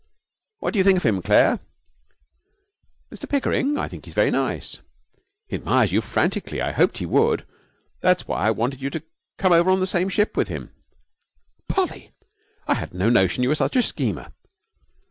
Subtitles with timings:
[0.61, 1.59] 'What do you think of him, Claire?'
[3.13, 3.77] 'Mr Pickering?
[3.77, 4.79] I think he's very nice.'
[5.47, 6.59] 'He admires you frantically.
[6.59, 7.45] I hoped he would.
[7.99, 9.03] That's why I wanted you to
[9.37, 10.71] come over on the same ship with him.'
[11.69, 12.13] 'Polly!
[12.67, 14.33] I had no notion you were such a schemer.'